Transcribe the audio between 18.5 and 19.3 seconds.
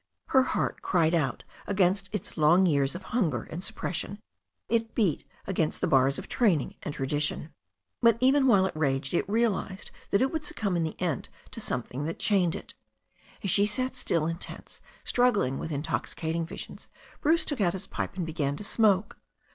to smoke.